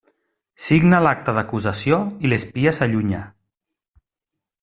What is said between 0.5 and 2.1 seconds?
Signa l'acta d'acusació